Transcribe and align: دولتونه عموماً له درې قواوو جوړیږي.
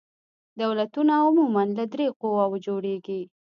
دولتونه 0.61 1.13
عموماً 1.25 1.63
له 1.77 1.85
درې 1.93 2.07
قواوو 2.19 2.61
جوړیږي. 2.65 3.21